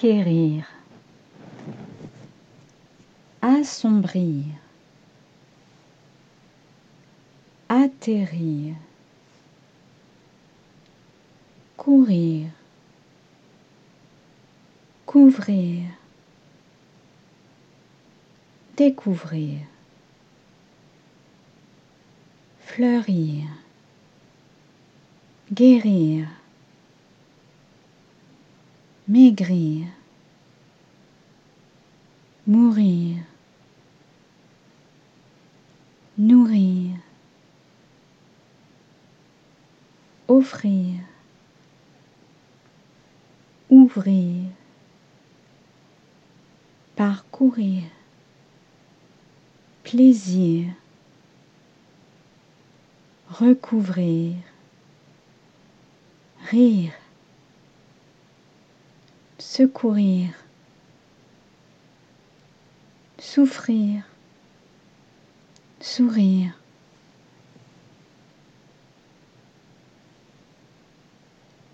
[0.00, 0.66] acquérir,
[3.42, 4.46] assombrir,
[7.68, 8.76] atterrir,
[11.76, 12.48] courir,
[15.04, 15.90] couvrir,
[18.74, 19.66] découvrir,
[22.60, 23.48] fleurir,
[25.52, 26.39] guérir,
[29.10, 29.88] maigrir,
[32.46, 33.24] mourir,
[36.16, 36.94] nourrir,
[40.28, 41.00] offrir,
[43.68, 44.48] ouvrir,
[46.94, 47.82] parcourir,
[49.82, 50.72] plaisir,
[53.28, 54.36] recouvrir,
[56.48, 56.99] rire,
[59.40, 60.28] secourir,
[63.18, 64.02] souffrir,
[65.80, 66.59] sourire,